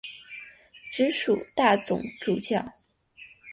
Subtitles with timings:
[0.91, 2.73] 直属大总主教。